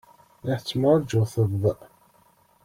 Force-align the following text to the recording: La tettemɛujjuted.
La 0.45 0.55
tettemɛujjuted. 0.59 1.53